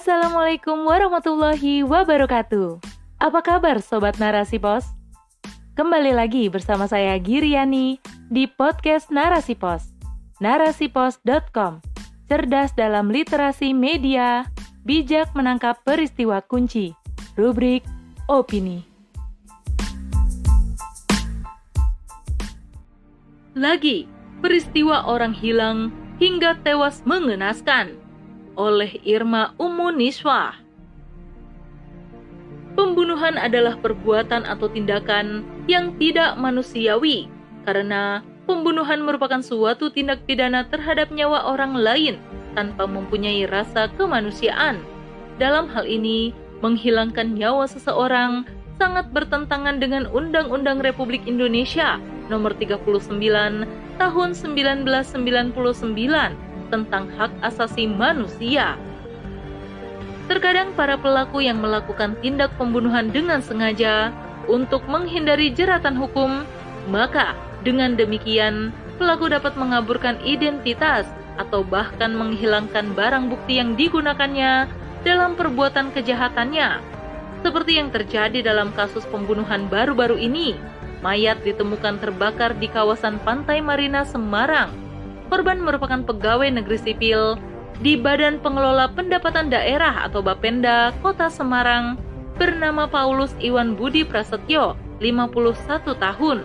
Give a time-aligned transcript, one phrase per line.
[0.00, 2.80] Assalamualaikum warahmatullahi wabarakatuh.
[3.20, 4.88] Apa kabar Sobat Narasi Pos?
[5.76, 8.00] Kembali lagi bersama saya Giriani
[8.32, 9.92] di podcast Narasi Pos.
[10.40, 11.84] Narasipos.com
[12.32, 14.48] Cerdas dalam literasi media,
[14.88, 16.96] bijak menangkap peristiwa kunci.
[17.36, 17.84] Rubrik
[18.24, 18.80] Opini.
[23.52, 24.08] Lagi,
[24.40, 28.00] peristiwa orang hilang hingga tewas mengenaskan
[28.60, 30.52] oleh Irma Umu Niswa.
[32.76, 37.32] Pembunuhan adalah perbuatan atau tindakan yang tidak manusiawi
[37.64, 42.20] karena pembunuhan merupakan suatu tindak pidana terhadap nyawa orang lain
[42.52, 44.84] tanpa mempunyai rasa kemanusiaan.
[45.40, 48.44] Dalam hal ini, menghilangkan nyawa seseorang
[48.76, 52.00] sangat bertentangan dengan Undang-Undang Republik Indonesia
[52.32, 53.20] Nomor 39
[54.00, 55.12] Tahun 1999
[56.70, 58.78] tentang hak asasi manusia.
[60.30, 64.14] Terkadang para pelaku yang melakukan tindak pembunuhan dengan sengaja
[64.46, 66.46] untuk menghindari jeratan hukum,
[66.86, 67.34] maka
[67.66, 74.70] dengan demikian pelaku dapat mengaburkan identitas atau bahkan menghilangkan barang bukti yang digunakannya
[75.02, 76.78] dalam perbuatan kejahatannya.
[77.40, 80.54] Seperti yang terjadi dalam kasus pembunuhan baru-baru ini,
[81.00, 84.89] mayat ditemukan terbakar di kawasan Pantai Marina Semarang
[85.30, 87.38] korban merupakan pegawai negeri sipil
[87.80, 91.96] di Badan Pengelola Pendapatan Daerah atau Bapenda Kota Semarang
[92.36, 96.44] bernama Paulus Iwan Budi Prasetyo, 51 tahun.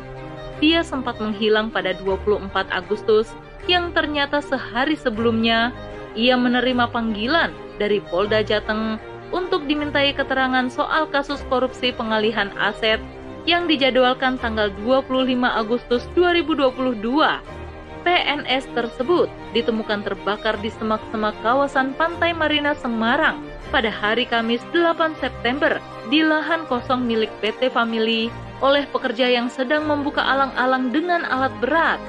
[0.64, 3.34] Dia sempat menghilang pada 24 Agustus
[3.68, 5.74] yang ternyata sehari sebelumnya
[6.16, 9.02] ia menerima panggilan dari Polda Jateng
[9.36, 13.04] untuk dimintai keterangan soal kasus korupsi pengalihan aset
[13.44, 15.12] yang dijadwalkan tanggal 25
[15.44, 17.65] Agustus 2022
[18.06, 23.42] PNS tersebut ditemukan terbakar di semak-semak kawasan Pantai Marina Semarang
[23.74, 25.82] pada hari Kamis 8 September
[26.14, 28.30] di lahan kosong milik PT Family
[28.62, 32.00] oleh pekerja yang sedang membuka alang-alang dengan alat berat.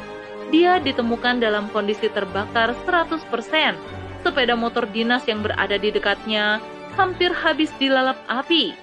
[0.52, 3.26] Dia ditemukan dalam kondisi terbakar 100%.
[4.22, 6.60] Sepeda motor dinas yang berada di dekatnya
[6.94, 8.76] hampir habis dilalap api.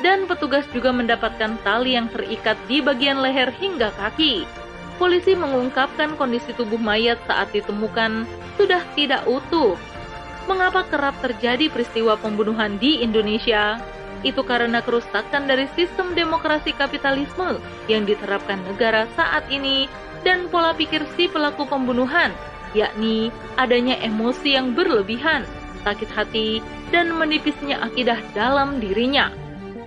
[0.00, 4.48] Dan petugas juga mendapatkan tali yang terikat di bagian leher hingga kaki
[5.00, 8.28] polisi mengungkapkan kondisi tubuh mayat saat ditemukan
[8.60, 9.80] sudah tidak utuh.
[10.44, 13.80] Mengapa kerap terjadi peristiwa pembunuhan di Indonesia?
[14.20, 17.56] Itu karena kerusakan dari sistem demokrasi kapitalisme
[17.88, 19.88] yang diterapkan negara saat ini
[20.20, 22.36] dan pola pikir si pelaku pembunuhan,
[22.76, 25.48] yakni adanya emosi yang berlebihan,
[25.80, 26.60] sakit hati,
[26.92, 29.32] dan menipisnya akidah dalam dirinya.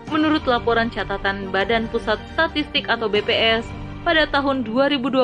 [0.09, 5.23] Menurut laporan catatan Badan Pusat Statistik atau BPS, pada tahun 2020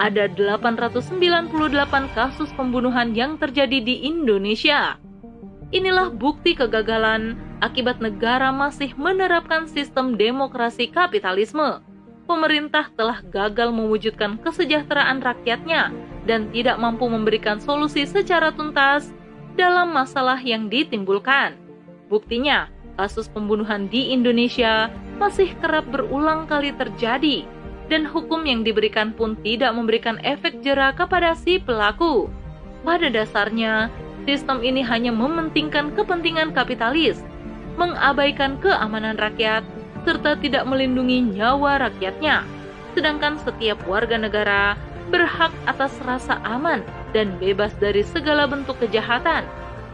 [0.00, 4.96] ada 898 kasus pembunuhan yang terjadi di Indonesia.
[5.70, 11.84] Inilah bukti kegagalan akibat negara masih menerapkan sistem demokrasi kapitalisme.
[12.24, 15.92] Pemerintah telah gagal mewujudkan kesejahteraan rakyatnya
[16.24, 19.12] dan tidak mampu memberikan solusi secara tuntas
[19.60, 21.52] dalam masalah yang ditimbulkan.
[22.08, 24.88] Buktinya, kasus pembunuhan di Indonesia
[25.20, 27.44] masih kerap berulang kali terjadi
[27.92, 32.32] dan hukum yang diberikan pun tidak memberikan efek jera kepada si pelaku.
[32.84, 33.88] Pada dasarnya,
[34.24, 37.20] sistem ini hanya mementingkan kepentingan kapitalis,
[37.76, 39.64] mengabaikan keamanan rakyat,
[40.04, 42.44] serta tidak melindungi nyawa rakyatnya.
[42.92, 44.76] Sedangkan setiap warga negara
[45.08, 46.80] berhak atas rasa aman
[47.12, 49.44] dan bebas dari segala bentuk kejahatan.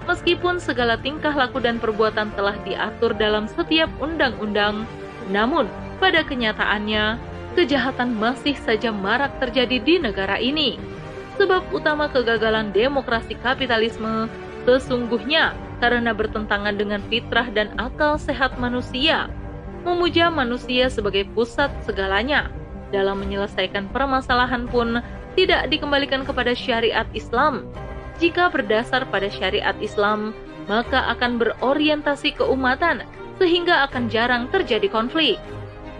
[0.08, 4.88] Meskipun segala tingkah laku dan perbuatan telah diatur dalam setiap undang-undang,
[5.30, 5.68] namun
[6.00, 10.78] pada kenyataannya kejahatan masih saja marak terjadi di negara ini.
[11.40, 14.28] Sebab utama kegagalan demokrasi kapitalisme
[14.68, 19.32] sesungguhnya karena bertentangan dengan fitrah dan akal sehat manusia,
[19.82, 22.52] memuja manusia sebagai pusat segalanya.
[22.90, 25.00] Dalam menyelesaikan permasalahan pun
[25.38, 27.64] tidak dikembalikan kepada syariat Islam.
[28.20, 30.36] Jika berdasar pada syariat Islam,
[30.68, 33.06] maka akan berorientasi keumatan
[33.40, 35.40] sehingga akan jarang terjadi konflik.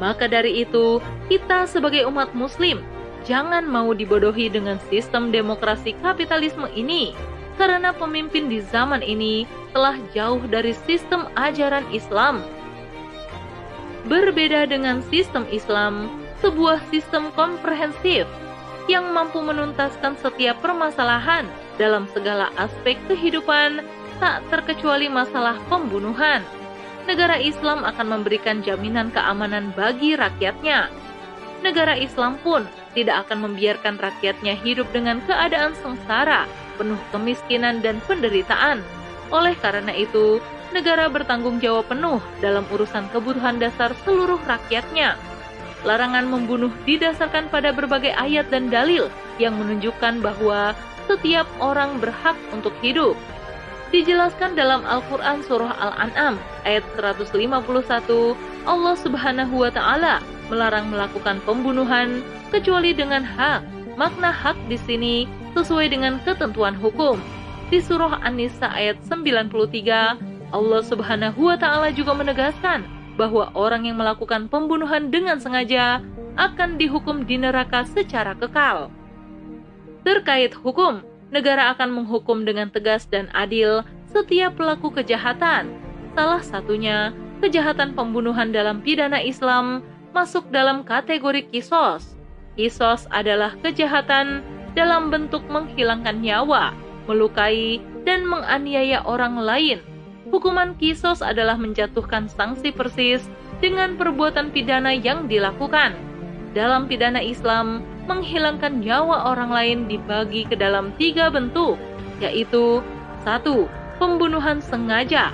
[0.01, 0.99] Maka dari itu,
[1.29, 2.81] kita sebagai umat muslim
[3.29, 7.13] jangan mau dibodohi dengan sistem demokrasi kapitalisme ini
[7.61, 9.45] karena pemimpin di zaman ini
[9.77, 12.41] telah jauh dari sistem ajaran Islam.
[14.09, 16.09] Berbeda dengan sistem Islam,
[16.41, 18.25] sebuah sistem komprehensif
[18.89, 21.45] yang mampu menuntaskan setiap permasalahan
[21.77, 23.85] dalam segala aspek kehidupan,
[24.17, 26.41] tak terkecuali masalah pembunuhan
[27.09, 30.91] negara Islam akan memberikan jaminan keamanan bagi rakyatnya.
[31.61, 32.65] Negara Islam pun
[32.97, 36.49] tidak akan membiarkan rakyatnya hidup dengan keadaan sengsara,
[36.81, 38.81] penuh kemiskinan dan penderitaan.
[39.31, 40.43] Oleh karena itu,
[40.75, 45.15] negara bertanggung jawab penuh dalam urusan kebutuhan dasar seluruh rakyatnya.
[45.85, 49.09] Larangan membunuh didasarkan pada berbagai ayat dan dalil
[49.41, 50.77] yang menunjukkan bahwa
[51.09, 53.17] setiap orang berhak untuk hidup.
[53.91, 62.23] Dijelaskan dalam Al-Quran Surah Al-An'am ayat 151, Allah Subhanahu wa Ta'ala melarang melakukan pembunuhan
[62.55, 63.67] kecuali dengan hak.
[63.99, 65.15] Makna hak di sini
[65.59, 67.19] sesuai dengan ketentuan hukum.
[67.71, 72.83] Di surah An-Nisa ayat 93, Allah Subhanahu wa taala juga menegaskan
[73.15, 76.03] bahwa orang yang melakukan pembunuhan dengan sengaja
[76.35, 78.91] akan dihukum di neraka secara kekal.
[80.03, 85.71] Terkait hukum, negara akan menghukum dengan tegas dan adil setiap pelaku kejahatan.
[86.19, 92.19] Salah satunya, kejahatan pembunuhan dalam pidana Islam masuk dalam kategori kisos.
[92.59, 94.43] Kisos adalah kejahatan
[94.75, 96.75] dalam bentuk menghilangkan nyawa,
[97.07, 99.79] melukai, dan menganiaya orang lain.
[100.31, 103.27] Hukuman kisos adalah menjatuhkan sanksi persis
[103.59, 105.95] dengan perbuatan pidana yang dilakukan.
[106.55, 111.79] Dalam pidana Islam, menghilangkan nyawa orang lain dibagi ke dalam tiga bentuk,
[112.19, 112.83] yaitu
[113.23, 113.71] satu,
[114.03, 115.31] pembunuhan sengaja,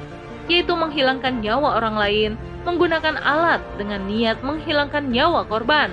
[0.52, 2.30] yaitu menghilangkan nyawa orang lain
[2.68, 5.88] menggunakan alat dengan niat menghilangkan nyawa korban.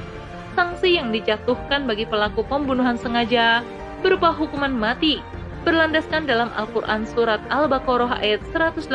[0.59, 3.63] Sanksi yang dijatuhkan bagi pelaku pembunuhan sengaja
[4.03, 5.23] berupa hukuman mati,
[5.63, 8.91] berlandaskan dalam Al-Quran Surat Al-Baqarah ayat 187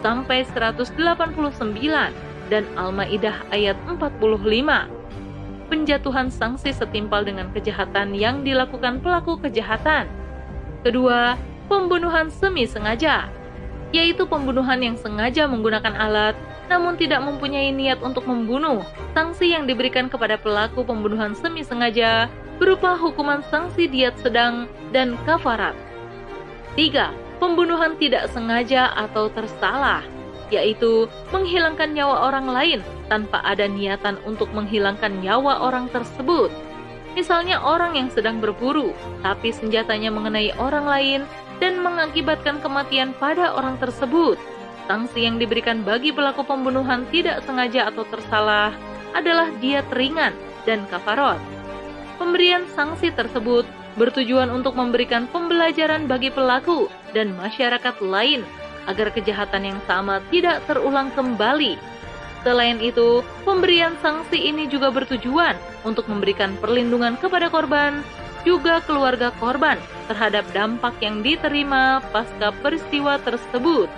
[0.00, 0.96] sampai 189
[2.46, 4.95] dan Al-Maidah ayat 45
[5.66, 10.06] penjatuhan sanksi setimpal dengan kejahatan yang dilakukan pelaku kejahatan.
[10.86, 11.34] Kedua,
[11.66, 13.26] pembunuhan semi sengaja,
[13.90, 16.36] yaitu pembunuhan yang sengaja menggunakan alat
[16.66, 18.82] namun tidak mempunyai niat untuk membunuh.
[19.14, 22.26] Sanksi yang diberikan kepada pelaku pembunuhan semi sengaja
[22.58, 25.78] berupa hukuman sanksi diat sedang dan kafarat.
[26.74, 27.38] 3.
[27.38, 30.15] Pembunuhan tidak sengaja atau tersalah
[30.50, 36.50] yaitu menghilangkan nyawa orang lain tanpa ada niatan untuk menghilangkan nyawa orang tersebut.
[37.16, 38.92] Misalnya orang yang sedang berburu,
[39.24, 41.20] tapi senjatanya mengenai orang lain
[41.64, 44.36] dan mengakibatkan kematian pada orang tersebut.
[44.84, 48.76] Sanksi yang diberikan bagi pelaku pembunuhan tidak sengaja atau tersalah
[49.16, 50.36] adalah diat ringan
[50.68, 51.40] dan kafarot.
[52.20, 53.64] Pemberian sanksi tersebut
[53.96, 58.44] bertujuan untuk memberikan pembelajaran bagi pelaku dan masyarakat lain
[58.86, 61.78] agar kejahatan yang sama tidak terulang kembali.
[62.46, 68.06] Selain itu, pemberian sanksi ini juga bertujuan untuk memberikan perlindungan kepada korban,
[68.46, 73.90] juga keluarga korban terhadap dampak yang diterima pasca peristiwa tersebut.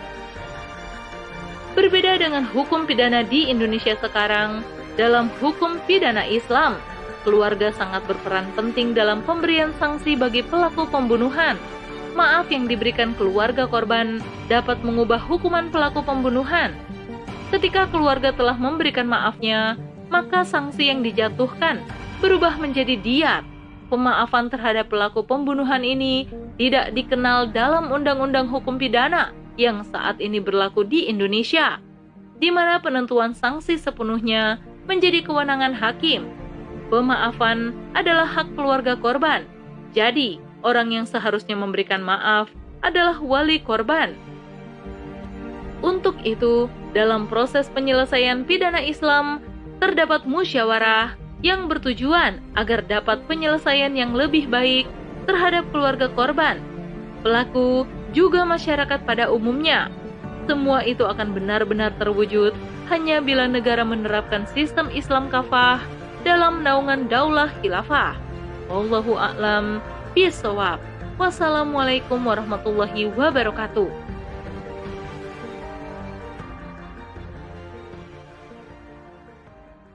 [1.76, 4.64] Berbeda dengan hukum pidana di Indonesia sekarang,
[4.96, 6.80] dalam hukum pidana Islam,
[7.28, 11.60] keluarga sangat berperan penting dalam pemberian sanksi bagi pelaku pembunuhan
[12.18, 14.18] maaf yang diberikan keluarga korban
[14.50, 16.74] dapat mengubah hukuman pelaku pembunuhan.
[17.54, 19.78] Ketika keluarga telah memberikan maafnya,
[20.10, 21.78] maka sanksi yang dijatuhkan
[22.18, 23.46] berubah menjadi diat.
[23.88, 26.28] Pemaafan terhadap pelaku pembunuhan ini
[26.60, 31.80] tidak dikenal dalam undang-undang hukum pidana yang saat ini berlaku di Indonesia,
[32.36, 36.28] di mana penentuan sanksi sepenuhnya menjadi kewenangan hakim.
[36.92, 39.48] Pemaafan adalah hak keluarga korban.
[39.96, 42.50] Jadi, orang yang seharusnya memberikan maaf
[42.82, 44.14] adalah wali korban.
[45.78, 49.38] Untuk itu, dalam proses penyelesaian pidana Islam,
[49.78, 54.90] terdapat musyawarah yang bertujuan agar dapat penyelesaian yang lebih baik
[55.30, 56.58] terhadap keluarga korban,
[57.22, 59.92] pelaku, juga masyarakat pada umumnya.
[60.48, 62.56] Semua itu akan benar-benar terwujud
[62.88, 65.78] hanya bila negara menerapkan sistem Islam kafah
[66.24, 68.16] dalam naungan daulah khilafah.
[68.72, 69.84] Wallahu a'lam
[70.16, 70.80] bisawab.
[71.18, 74.07] Wassalamualaikum warahmatullahi wabarakatuh.